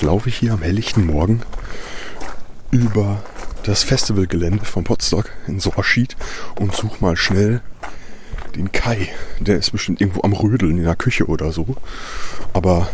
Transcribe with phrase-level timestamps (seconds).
[0.00, 1.42] laufe ich hier am helllichten Morgen
[2.70, 3.22] über
[3.64, 6.16] das Festivalgelände von Potsdok in Sorschied
[6.58, 7.62] und suche mal schnell
[8.54, 9.08] den Kai.
[9.40, 11.76] Der ist bestimmt irgendwo am Rödeln in der Küche oder so.
[12.52, 12.88] Aber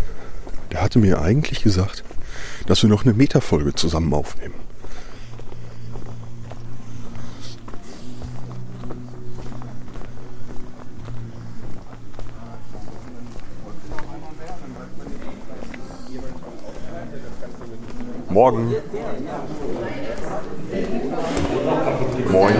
[0.72, 2.04] der hatte mir eigentlich gesagt,
[2.66, 4.54] dass wir noch eine Metafolge zusammen aufnehmen.
[18.30, 18.74] Morgen.
[22.30, 22.54] Moin.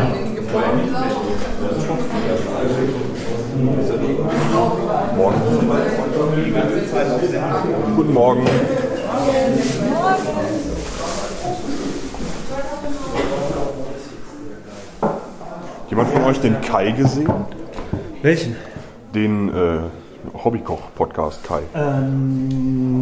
[5.17, 5.41] Morgen.
[7.97, 8.47] Guten Morgen.
[15.89, 17.29] Jemand von euch den Kai gesehen?
[18.23, 18.57] Welchen?
[19.15, 19.81] Den äh,
[20.43, 21.61] Hobbykoch-Podcast Kai.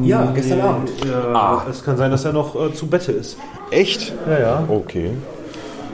[0.03, 0.91] Ja, gestern Abend.
[1.35, 1.63] Ah.
[1.71, 3.37] Es kann sein, dass er noch äh, zu Bette ist.
[3.71, 4.13] Echt?
[4.27, 4.65] Ja, ja.
[4.69, 5.13] Okay.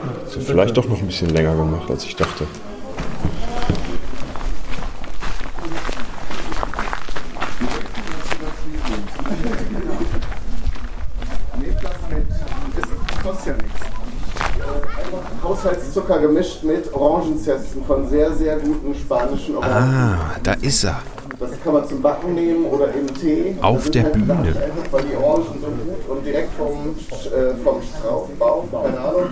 [0.05, 2.45] Hat vielleicht doch noch ein bisschen länger gemacht, als ich dachte.
[12.75, 13.81] Das kostet ja nichts.
[14.97, 19.73] Einfach Haushaltszucker gemischt mit Orangenzesten von sehr, sehr guten spanischen Orangen.
[19.75, 21.01] Ah, da ist er.
[21.65, 23.55] Das kann man zum Backen nehmen oder in Tee.
[23.59, 24.33] Auf der halt Bühne.
[24.33, 29.23] Einfach, weil die Orangen so gut und direkt vom, äh, vom Strauch, keine Ahnung,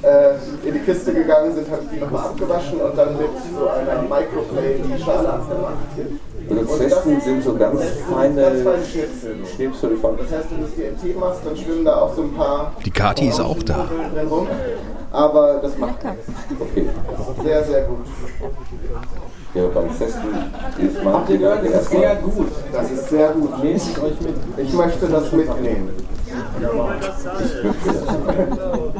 [0.00, 3.68] äh, in die Kiste gegangen sind, habe ich die nochmal abgewaschen und dann mit so
[3.68, 5.74] einer Microplane die Schale abgemacht.
[6.48, 9.90] Und das Zesten sind so ganz Ganz feine feine Schnipsel.
[10.00, 12.32] Das heißt, wenn du es dir in Tee machst, dann schwimmen da auch so ein
[12.32, 13.86] paar Die Kati ist auch da.
[14.14, 14.48] drin rum.
[15.12, 15.96] Aber das macht
[16.58, 16.88] Okay.
[17.44, 17.98] sehr, sehr gut.
[19.54, 20.34] Ja, beim Zesten
[20.78, 22.48] ist man wieder Das ist sehr gut.
[22.72, 23.62] Das ist sehr gut.
[23.62, 24.34] Nehmt es euch mit.
[24.56, 25.90] Ich möchte das mitnehmen.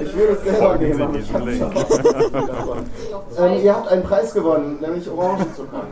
[0.01, 1.15] Ich würde es selber nehmen.
[3.39, 5.83] ähm, ihr habt einen Preis gewonnen, nämlich Orangenzucker.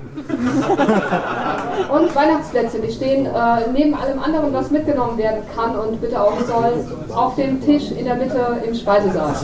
[1.92, 6.38] Und Weihnachtsplätze, die stehen äh, neben allem anderen, was mitgenommen werden kann und bitte auch
[6.46, 9.34] soll, auf dem Tisch in der Mitte im Speisesaal.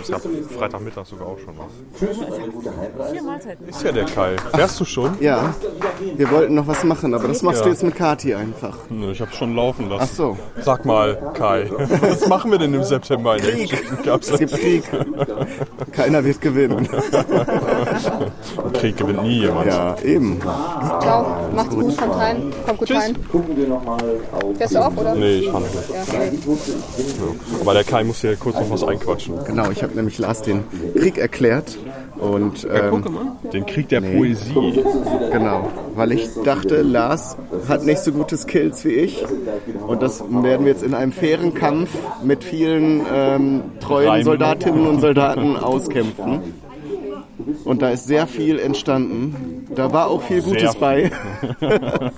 [0.00, 0.20] Es gab
[0.56, 2.50] Freitagmittag sogar auch schon was.
[2.52, 3.56] gute Heimreise.
[3.68, 4.36] Ist ja der Kai.
[4.54, 5.16] Fährst du schon?
[5.20, 5.54] Ja,
[6.16, 7.64] wir wollten noch was machen, aber das machst Ja.
[7.64, 8.76] du jetzt mit Kati einfach.
[8.90, 10.08] Nö, ich hab's schon laufen lassen.
[10.10, 10.38] Ach so.
[10.60, 13.72] Sag mal, Kai, was machen wir denn im September Krieg.
[14.20, 14.84] Es gibt Krieg.
[15.92, 16.88] Keiner wird gewinnen.
[18.74, 19.66] Krieg gewinnt nie jemand.
[19.66, 20.40] Ja, eben.
[20.40, 23.16] Ciao, macht's gut, kommt rein, kommt gut rein.
[23.30, 23.98] Gucken wir nochmal
[24.32, 24.56] auf.
[24.56, 25.14] Fährst du auch, oder?
[25.14, 25.70] Nee, ich handle.
[25.92, 26.38] Ja, okay.
[27.60, 29.34] Aber der Kai muss hier kurz noch was einquatschen.
[29.44, 30.64] Genau, ich habe nämlich Lars den
[30.94, 31.76] Krieg erklärt.
[32.18, 33.04] Und ähm,
[33.52, 34.82] Den Krieg der Poesie.
[35.30, 37.36] genau, weil ich dachte, Lars
[37.68, 39.24] hat nicht so gute Skills wie ich.
[39.86, 41.90] Und das werden wir jetzt in einem fairen Kampf
[42.22, 44.24] mit vielen ähm, treuen.
[44.24, 46.54] Soldatinnen und Soldaten auskämpfen.
[47.64, 49.66] Und da ist sehr viel entstanden.
[49.74, 51.10] Da war auch viel Gutes Sehr bei.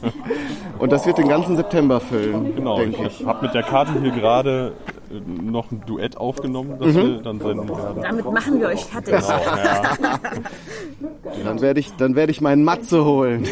[0.79, 3.27] und das wird den ganzen September füllen, Genau, denke ich ich.
[3.27, 4.73] habe mit der Karte hier gerade
[5.11, 8.03] noch ein Duett aufgenommen, das wir dann senden werden.
[8.03, 9.15] Damit machen wir euch fertig.
[9.15, 10.19] Genau, ja.
[11.45, 13.47] Dann werde ich, dann werde ich meinen Matze holen.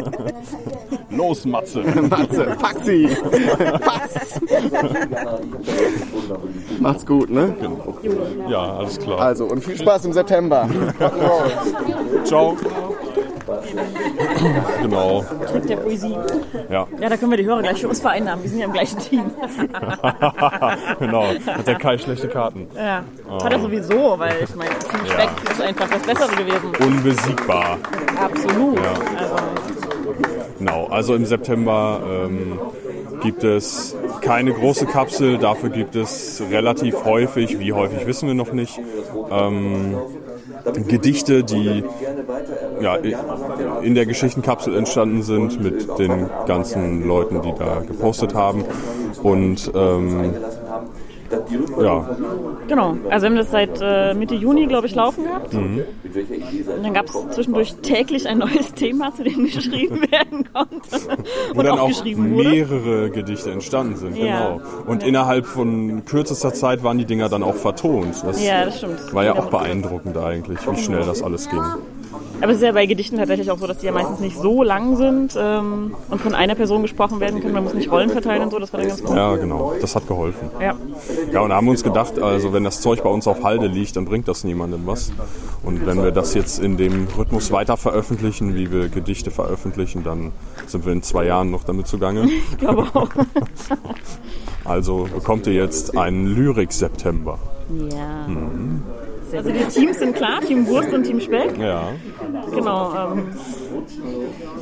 [1.10, 1.82] Los, Matze!
[2.08, 3.08] Matze, pack sie!
[3.80, 4.40] Pass!
[6.80, 7.54] Macht's gut, ne?
[8.48, 9.20] Ja, alles klar.
[9.20, 10.68] Also, und viel Spaß im September.
[12.24, 12.56] Ciao!
[14.82, 16.16] Genau, Krieg der Poesie.
[16.70, 16.86] ja.
[17.00, 18.42] Ja, da können wir die Hörer gleich für uns vereinnahmen.
[18.42, 19.24] Wir sind ja im gleichen Team.
[20.98, 21.24] genau.
[21.46, 22.66] Hat der Kai schlechte Karten.
[22.76, 23.02] ja.
[23.42, 26.72] Hat er sowieso, weil ich meine, Team Speck ist einfach das Bessere gewesen.
[26.86, 27.78] Unbesiegbar.
[28.20, 28.78] Absolut.
[28.78, 29.36] Also,
[30.58, 32.58] Genau, also im September ähm,
[33.22, 38.52] gibt es keine große Kapsel, dafür gibt es relativ häufig, wie häufig wissen wir noch
[38.52, 38.80] nicht,
[39.30, 39.96] ähm,
[40.88, 41.84] Gedichte, die
[42.80, 42.96] ja,
[43.82, 48.64] in der Geschichtenkapsel entstanden sind mit den ganzen Leuten, die da gepostet haben.
[49.22, 50.34] Und ähm,
[51.80, 52.16] ja,
[52.66, 52.96] genau.
[53.10, 55.52] Also wir haben das seit äh, Mitte Juni, glaube ich, laufen gehabt.
[55.52, 55.82] Mhm.
[56.76, 61.18] Und dann gab es zwischendurch täglich ein neues Thema, zu dem geschrieben werden konnte.
[61.54, 62.48] wo Und dann auch geschrieben wurde.
[62.48, 64.16] mehrere Gedichte entstanden sind.
[64.16, 64.24] Ja.
[64.56, 64.60] Genau.
[64.86, 68.22] Und innerhalb von kürzester Zeit waren die Dinger dann auch vertont.
[68.24, 69.12] Das Ja, das stimmt.
[69.14, 71.62] war ja auch beeindruckend eigentlich, wie schnell das alles ging.
[72.40, 74.62] Aber es ist ja bei Gedichten tatsächlich auch so, dass die ja meistens nicht so
[74.62, 77.52] lang sind ähm, und von einer Person gesprochen werden können.
[77.54, 79.16] Man muss nicht Rollen verteilen und so, das war dann ganz gut.
[79.16, 79.74] Ja, genau.
[79.80, 80.48] Das hat geholfen.
[80.60, 80.76] Ja.
[81.32, 83.66] Ja, und da haben wir uns gedacht, also wenn das Zeug bei uns auf Halde
[83.66, 85.12] liegt, dann bringt das niemandem was.
[85.62, 90.32] Und wenn wir das jetzt in dem Rhythmus weiter veröffentlichen, wie wir Gedichte veröffentlichen, dann
[90.66, 92.28] sind wir in zwei Jahren noch damit zugange.
[92.50, 93.08] Ich glaube auch.
[94.64, 97.38] Also bekommt ihr jetzt einen Lyrik-September.
[97.90, 98.26] Ja.
[99.32, 101.56] Also die Teams sind klar, Team Wurst und Team Speck.
[101.58, 101.88] Ja.
[102.54, 103.12] Genau.
[103.12, 103.28] Ähm,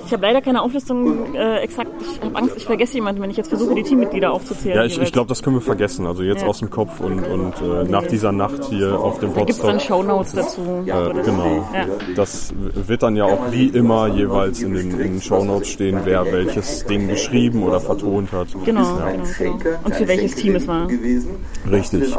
[0.07, 1.91] ich habe leider keine Auflistung äh, exakt.
[2.01, 4.77] Ich habe Angst, ich vergesse jemanden, wenn ich jetzt versuche, die Teammitglieder aufzuzählen.
[4.77, 6.07] Ja, ich, ich glaube, das können wir vergessen.
[6.07, 6.49] Also jetzt Ja.
[6.49, 9.59] aus dem Kopf und, und äh, nach dieser Nacht hier auf dem Da gibt es
[9.61, 9.81] dann.
[9.81, 10.61] Shownotes dazu.
[10.87, 11.65] Äh, genau.
[11.75, 11.87] Ja.
[12.15, 16.25] Das wird dann ja auch wie immer jeweils in den, in den Shownotes stehen, wer
[16.33, 18.49] welches Ding geschrieben oder vertont hat.
[18.65, 19.11] Genau, Ja.
[19.13, 19.79] genau, genau.
[19.85, 20.89] Und für welches Team es war.
[21.71, 22.17] Richtig.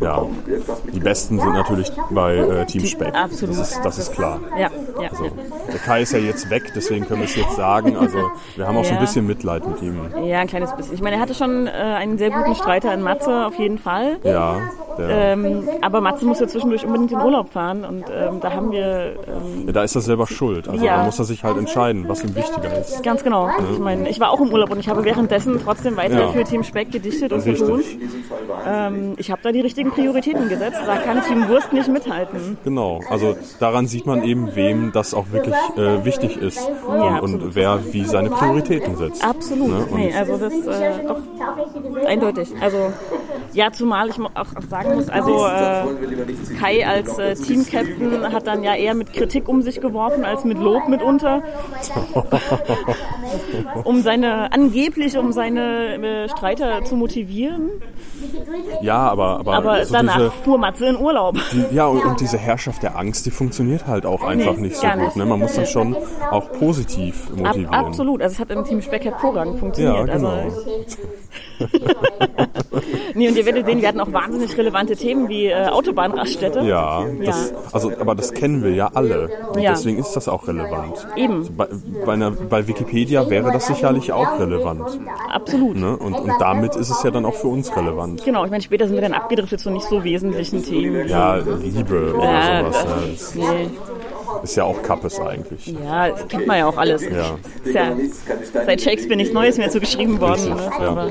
[0.00, 0.26] Ja.
[0.92, 3.14] Die besten sind natürlich bei äh, Team Speck.
[3.14, 3.56] Absolut.
[3.58, 4.40] Das ist, das ist klar.
[4.58, 5.08] Ja, ja.
[5.10, 5.24] Also,
[5.72, 7.96] der Kai ist ja jetzt weg, deswegen können wir es jetzt sagen.
[7.96, 8.18] Also
[8.56, 9.00] wir haben auch so ein Ja.
[9.00, 9.98] bisschen Mitleid mit ihm.
[10.24, 10.94] Ja, ein kleines bisschen.
[10.94, 14.18] Ich meine, er hatte schon äh, einen sehr guten Streiter in Matze, auf jeden Fall.
[14.24, 14.58] Ja,
[14.98, 19.14] Ähm, aber Matze muss ja zwischendurch unbedingt in Urlaub fahren und ähm, da haben wir
[19.26, 20.68] ähm, ja, da ist er selber schuld.
[20.68, 20.98] Also Ja.
[20.98, 23.02] da muss er sich halt entscheiden, was ihm wichtiger ist.
[23.02, 23.48] ganz genau.
[23.72, 26.28] Ich meine, ich war auch im Urlaub und ich habe währenddessen trotzdem weiter Ja.
[26.28, 27.84] für Team Speck gedichtet und vertont.
[28.66, 30.80] Ähm, ich habe da die richtigen Prioritäten gesetzt.
[30.86, 32.56] Da kann Team Wurst nicht mithalten.
[32.64, 37.54] Genau, also daran sieht man eben, wem das auch wirklich äh, wichtig ist und, und
[37.54, 39.24] wer wie seine Prioritäten setzt.
[39.24, 39.68] Absolut.
[39.68, 39.86] Ne?
[39.94, 41.18] Nee, also das äh, doch
[42.06, 42.52] eindeutig.
[42.60, 42.92] Also
[43.54, 48.74] ja, zumal ich auch, sagen muss, also äh, Kai als äh, Team-Captain hat dann ja
[48.74, 51.42] eher mit Kritik um sich geworfen als mit Lob mitunter.
[53.84, 57.70] um seine, angeblich um seine äh, Streiter zu motivieren.
[58.80, 61.36] ja, aber, aber, Aber so danach diese, fuhr Matze in Urlaub.
[61.52, 64.76] die, ja, und, und diese Herrschaft der Angst, die funktioniert halt auch einfach Nee, nicht
[64.76, 64.96] so gut.
[64.98, 65.16] nicht.
[65.16, 65.26] Ne?
[65.26, 65.96] Man muss dann schon
[66.30, 67.74] auch positiv Ab, motivieren.
[67.74, 68.22] absolut.
[68.22, 70.08] Also es hat im Team Speck hervorragend funktioniert.
[70.08, 70.28] Ja, genau.
[70.28, 70.60] Also,
[73.14, 76.60] nee, und ihr werdet sehen, wir hatten auch wahnsinnig relevante Themen wie äh, Autobahnraststätte.
[76.60, 79.30] Ja, das, also, aber das kennen wir ja alle.
[79.58, 79.70] Ja.
[79.72, 81.06] deswegen ist das auch relevant.
[81.16, 81.68] Eben, Bei,
[82.04, 84.98] bei, einer, bei Wikipedia wäre das sicherlich auch relevant.
[85.32, 85.76] absolut.
[85.76, 85.96] Ne?
[85.96, 88.24] Und, und damit ist es ja dann auch für uns relevant.
[88.24, 91.08] Genau, ich meine, später sind wir dann abgedriftet zu nicht so wesentlichen Themen.
[91.08, 92.86] Ja, Liebe oder Ja, sowas.
[93.10, 93.70] das- Ja, Nee.
[94.42, 95.66] Ist ja auch Kappes eigentlich.
[95.66, 97.02] Ja, kennt man ja auch alles.
[97.02, 97.36] Ja.
[97.64, 97.92] Ist ja
[98.52, 100.54] seit Shakespeare nichts Neues mehr so geschrieben worden.
[100.54, 100.70] Ne?
[100.80, 101.08] ja.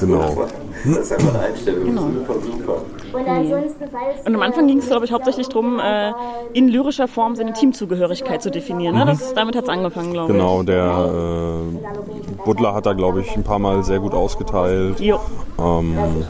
[0.00, 0.46] Genau.
[0.84, 2.14] Das ist einfach eine Einstellung.
[2.14, 2.82] Super, super.
[4.24, 6.12] Und am Anfang ging es, glaube ich, hauptsächlich darum, äh,
[6.52, 8.94] in lyrischer Form seine Teamzugehörigkeit zu definieren.
[8.96, 9.06] Ne?
[9.06, 10.38] Das, damit hat es angefangen, glaube ich.
[10.38, 15.00] Genau, der äh, Butler hat da, glaube ich, ein paar Mal sehr gut ausgeteilt.
[15.00, 15.18] Jo.
[15.58, 15.98] Ähm.
[15.98, 16.24] Äh,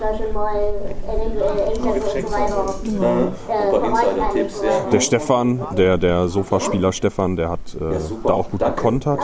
[4.92, 9.20] der Stefan, der, der Sofaspieler Stefan, der hat äh, da auch gut gekontert.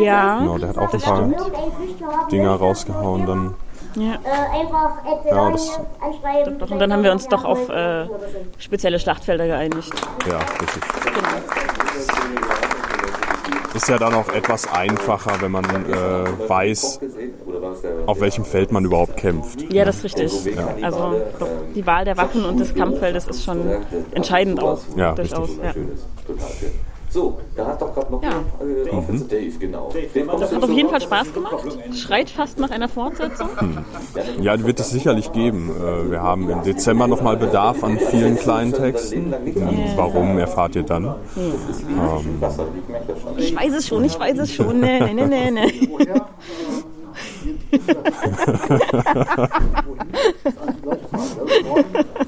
[0.00, 0.38] Ja.
[0.38, 1.30] Genau, der hat auch ein paar
[2.30, 3.54] Dinger rausgehauen dann.
[3.96, 4.12] Ja.
[4.12, 4.16] Äh,
[5.30, 6.58] Ja, das- anschreiben.
[6.58, 8.06] Doch, und dann haben wir uns doch auf äh,
[8.58, 9.90] spezielle Schlachtfelder geeinigt.
[10.28, 10.82] Ja, richtig.
[13.76, 16.98] Ist ja dann auch etwas einfacher, wenn man äh, weiß,
[18.06, 19.70] auf welchem Feld man überhaupt kämpft.
[19.70, 20.32] Ja, das ist richtig.
[20.82, 23.60] Also doch, die Wahl der Waffen und des Kampffeldes ist schon
[24.12, 24.80] entscheidend auch.
[24.96, 25.50] Ja, durchaus.
[25.50, 25.60] richtig.
[25.62, 25.74] Ja.
[27.16, 28.42] So, da hat doch gerade noch Ja.
[28.60, 29.88] äh, auf jetzt Dave, genau.
[29.90, 30.90] Dave, kommst du Hat auf jeden?
[30.90, 31.64] Fall Spaß gemacht.
[31.94, 33.48] Schreit fast nach einer Fortsetzung.
[34.42, 35.70] Ja, die wird es sicherlich geben.
[35.70, 39.32] Äh, Wir haben im Dezember nochmal Bedarf an vielen kleinen Texten.
[39.96, 41.14] Warum erfahrt ihr dann?
[42.38, 43.38] Das schon.
[43.38, 44.78] Ich weiß es schon, ich weiß es schon.
[44.80, 45.72] Nee, nee, nee, nee, nee.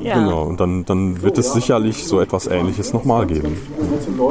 [0.00, 3.56] Ja, Genau, und dann, dann wird es sicherlich so etwas Ähnliches nochmal geben.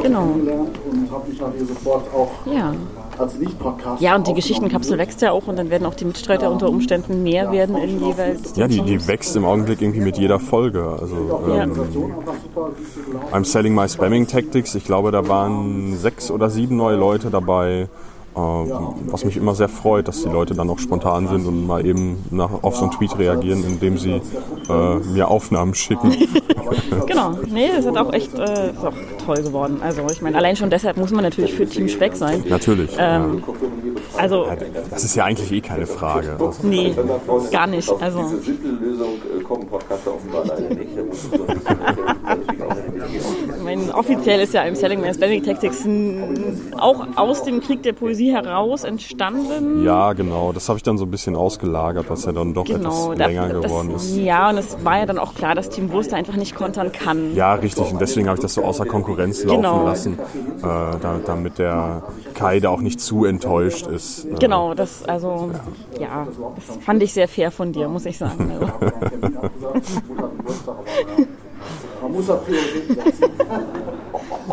[0.04, 0.24] genau.
[0.24, 2.74] und habe mich dann hier sofort auch Ja.
[4.00, 7.22] ja, und die Geschichtenkapsel wächst ja auch und dann werden auch die Mitstreiter unter Umständen
[7.24, 8.56] mehr werden in jeweils.
[8.56, 10.98] Ja, die, die wächst im Augenblick irgendwie mit jeder Folge.
[11.00, 11.16] Also
[11.48, 11.64] Ja.
[11.64, 11.74] ähm,
[13.32, 17.90] I'm Selling My Spamming Tactics, ich glaube, da waren sechs oder sieben neue Leute dabei.
[18.36, 21.86] Äh, Was mich immer sehr freut, dass die Leute dann auch spontan sind und mal
[21.86, 24.22] eben nach, auf so einen Tweet reagieren, indem sie
[24.70, 26.16] äh, mir Aufnahmen schicken.
[27.08, 27.32] Genau.
[27.48, 28.94] Nee, es hat auch echt äh, ist auch
[29.26, 29.80] toll geworden.
[29.84, 32.44] Also ich meine, allein schon deshalb muss man natürlich für Team Speck sein.
[32.48, 32.96] Natürlich.
[33.00, 33.44] Ähm,
[34.16, 34.56] also, ja.
[34.92, 36.38] Das ist ja eigentlich eh keine Frage.
[36.40, 36.96] Also, nee,
[37.52, 37.92] gar nicht.
[38.00, 39.10] Also, Diese simple Lösung
[39.44, 40.90] kommen Podcaster offenbar leider nicht.
[41.00, 45.18] Da muss man so ein bisschen, äh, Ich meine, offiziell ist ja im Selling Man's
[45.18, 45.86] Blending Tactics
[46.78, 49.84] auch aus dem Krieg der Poesie heraus entstanden.
[49.84, 50.54] Ja, genau.
[50.54, 53.50] Das habe ich dann so ein bisschen ausgelagert, was ja dann doch Genau, etwas länger
[53.50, 54.16] das, geworden ist.
[54.16, 56.92] Ja, und es war ja dann auch klar, dass Team Wurst da einfach nicht kontern
[56.92, 57.36] kann.
[57.36, 57.92] Ja, richtig.
[57.92, 59.86] Und deswegen habe ich das so außer Konkurrenz laufen Genau.
[59.86, 62.04] lassen, äh, da, damit der
[62.34, 64.26] Kai da auch nicht zu enttäuscht ist.
[64.26, 65.52] Äh, Genau, das, also,
[66.00, 66.26] ja,
[66.56, 68.52] das fand ich sehr fair von dir, muss ich sagen.
[68.60, 68.70] Also.
[72.02, 73.30] Man muss ja Prioritäten setzen.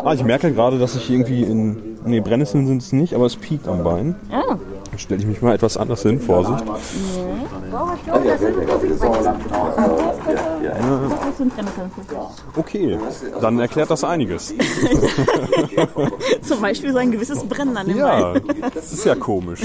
[0.03, 1.97] Ah, ich merke gerade, dass ich irgendwie in.
[2.05, 4.15] Nee, Brennnesseln sind es nicht, aber es piekt am Bein.
[4.31, 4.57] Ah.
[4.89, 6.63] Dann stelle ich mich mal etwas anders hin, Vorsicht.
[12.55, 12.97] Okay,
[13.41, 14.53] dann erklärt das einiges.
[16.41, 18.41] Zum Beispiel so ein gewisses Brennen an dem Ja, Bein.
[18.73, 19.59] das ist ja komisch.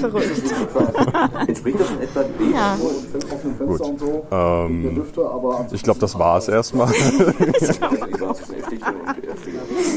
[0.00, 0.42] Verrückt.
[1.46, 2.54] Entspricht das in etwa dem?
[2.54, 2.76] Ja.
[3.98, 4.26] So.
[4.30, 5.02] Ähm,
[5.72, 6.92] ich glaube, das war es erstmal.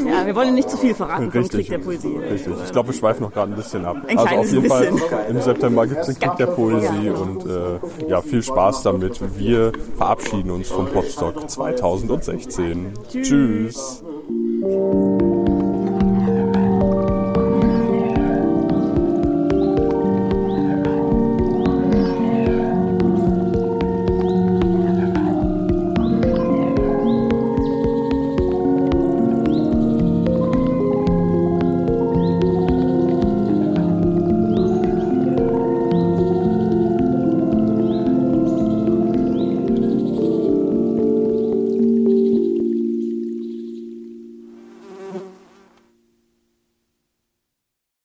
[0.06, 1.70] ja, wir wollen nicht zu viel verraten vom Krieg Richtig.
[1.70, 2.18] der Poesie.
[2.18, 2.54] Richtig.
[2.66, 3.98] Ich glaube, wir schweifen noch gerade ein bisschen ab.
[4.08, 4.98] Ein also auf jeden bisschen.
[4.98, 9.20] Fall im September gibt es den Krieg der Poesie und äh, ja, viel Spaß damit.
[9.38, 12.94] Wir verabschieden uns vom Podstock 2016.
[13.10, 13.30] Tschüss.
[13.30, 14.04] Tschüss.